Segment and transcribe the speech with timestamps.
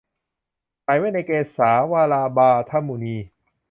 [0.83, 3.17] ใส่ไว้ในเกศา วระบาทะมุนี